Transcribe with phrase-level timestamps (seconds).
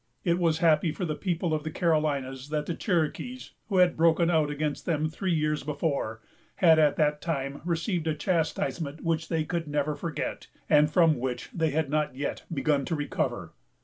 [0.23, 4.31] It was happy for the people of the Carolinas that the Cherokees, who had broken
[4.31, 6.21] out against them three years before,
[6.55, 11.51] had at that time received a chastisement which they could never forget, and from which
[11.53, 13.53] they had not yet begun to recover.